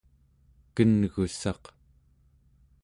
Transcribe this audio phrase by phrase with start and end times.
[0.75, 1.63] ken'gussaq